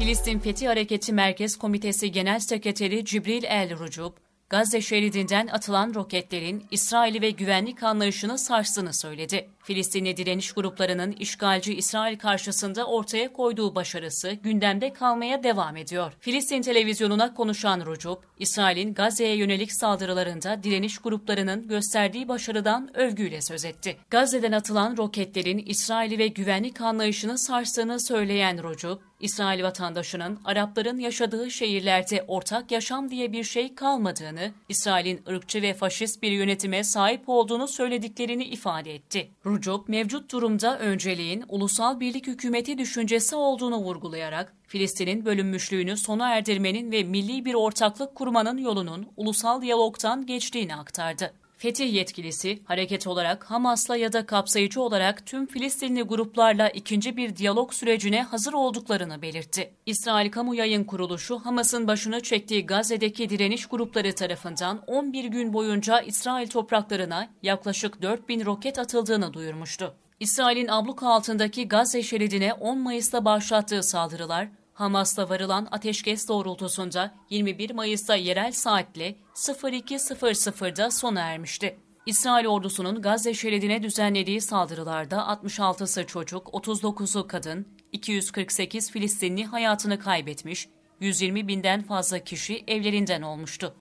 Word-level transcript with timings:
Filistin 0.00 0.38
Fethi 0.38 0.66
Hareketi 0.66 1.12
Merkez 1.12 1.56
Komitesi 1.56 2.12
Genel 2.12 2.40
Sekreteri 2.40 3.04
Cibril 3.04 3.44
El 3.44 3.78
Rucub, 3.78 4.12
Gazze 4.50 4.80
şeridinden 4.80 5.46
atılan 5.46 5.94
roketlerin 5.94 6.64
İsrail'i 6.70 7.22
ve 7.22 7.30
güvenlik 7.30 7.82
anlayışını 7.82 8.38
sarstığını 8.38 8.92
söyledi. 8.94 9.48
Filistinli 9.62 10.16
direniş 10.16 10.52
gruplarının 10.52 11.12
işgalci 11.12 11.74
İsrail 11.74 12.18
karşısında 12.18 12.86
ortaya 12.86 13.32
koyduğu 13.32 13.74
başarısı 13.74 14.32
gündemde 14.32 14.92
kalmaya 14.92 15.42
devam 15.42 15.76
ediyor. 15.76 16.12
Filistin 16.20 16.62
televizyonuna 16.62 17.34
konuşan 17.34 17.86
Rucub, 17.86 18.16
İsrail'in 18.38 18.94
Gazze'ye 18.94 19.36
yönelik 19.36 19.72
saldırılarında 19.72 20.62
direniş 20.62 20.98
gruplarının 20.98 21.68
gösterdiği 21.68 22.28
başarıdan 22.28 22.96
övgüyle 22.96 23.40
söz 23.40 23.64
etti. 23.64 23.96
Gazze'den 24.10 24.52
atılan 24.52 24.96
roketlerin 24.96 25.58
İsrail'i 25.58 26.18
ve 26.18 26.26
güvenlik 26.28 26.80
anlayışını 26.80 27.38
sarstığını 27.38 28.00
söyleyen 28.00 28.62
Rucub, 28.62 28.98
İsrail 29.20 29.62
vatandaşının 29.62 30.38
Arapların 30.44 30.98
yaşadığı 30.98 31.50
şehirlerde 31.50 32.24
ortak 32.28 32.70
yaşam 32.70 33.10
diye 33.10 33.32
bir 33.32 33.44
şey 33.44 33.74
kalmadığını, 33.74 34.52
İsrail'in 34.68 35.22
ırkçı 35.28 35.62
ve 35.62 35.74
faşist 35.74 36.22
bir 36.22 36.30
yönetime 36.30 36.84
sahip 36.84 37.22
olduğunu 37.26 37.68
söylediklerini 37.68 38.44
ifade 38.44 38.94
etti. 38.94 39.30
Rucub, 39.46 39.88
mevcut 39.88 40.32
durumda 40.32 40.78
önceliğin 40.78 41.44
ulusal 41.48 42.00
birlik 42.00 42.26
hükümeti 42.26 42.78
düşüncesi 42.78 43.36
olduğunu 43.36 43.76
vurgulayarak, 43.76 44.54
Filistin'in 44.66 45.24
bölünmüşlüğünü 45.24 45.96
sona 45.96 46.34
erdirmenin 46.34 46.92
ve 46.92 47.02
milli 47.02 47.44
bir 47.44 47.54
ortaklık 47.54 48.14
kurmanın 48.14 48.58
yolunun 48.58 49.08
ulusal 49.16 49.62
diyalogtan 49.62 50.26
geçtiğini 50.26 50.76
aktardı. 50.76 51.39
Fetih 51.60 51.94
yetkilisi 51.94 52.58
hareket 52.64 53.06
olarak 53.06 53.50
Hamas'la 53.50 53.96
ya 53.96 54.12
da 54.12 54.26
kapsayıcı 54.26 54.82
olarak 54.82 55.26
tüm 55.26 55.46
Filistinli 55.46 56.02
gruplarla 56.02 56.68
ikinci 56.68 57.16
bir 57.16 57.36
diyalog 57.36 57.72
sürecine 57.72 58.22
hazır 58.22 58.52
olduklarını 58.52 59.22
belirtti. 59.22 59.72
İsrail 59.86 60.30
Kamu 60.30 60.54
Yayın 60.54 60.84
Kuruluşu 60.84 61.38
Hamas'ın 61.38 61.86
başını 61.86 62.20
çektiği 62.20 62.66
Gazze'deki 62.66 63.30
direniş 63.30 63.66
grupları 63.66 64.14
tarafından 64.14 64.82
11 64.86 65.24
gün 65.24 65.52
boyunca 65.52 66.00
İsrail 66.00 66.48
topraklarına 66.48 67.28
yaklaşık 67.42 68.02
4 68.02 68.28
bin 68.28 68.44
roket 68.44 68.78
atıldığını 68.78 69.32
duyurmuştu. 69.32 69.94
İsrail'in 70.20 70.68
abluka 70.68 71.08
altındaki 71.08 71.68
Gazze 71.68 72.02
şeridine 72.02 72.52
10 72.52 72.78
Mayıs'ta 72.78 73.24
başlattığı 73.24 73.82
saldırılar 73.82 74.48
Hamas'la 74.80 75.28
varılan 75.28 75.68
ateşkes 75.70 76.28
doğrultusunda 76.28 77.14
21 77.30 77.70
Mayıs'ta 77.70 78.14
yerel 78.14 78.52
saatle 78.52 79.16
02.00'da 79.34 80.90
sona 80.90 81.20
ermişti. 81.20 81.78
İsrail 82.06 82.46
ordusunun 82.46 83.02
Gazze 83.02 83.34
şeridine 83.34 83.82
düzenlediği 83.82 84.40
saldırılarda 84.40 85.16
66'sı 85.16 86.06
çocuk, 86.06 86.46
39'u 86.46 87.26
kadın, 87.26 87.68
248 87.92 88.90
Filistinli 88.90 89.44
hayatını 89.44 89.98
kaybetmiş, 89.98 90.68
120 91.00 91.48
binden 91.48 91.82
fazla 91.82 92.18
kişi 92.18 92.64
evlerinden 92.66 93.22
olmuştu. 93.22 93.74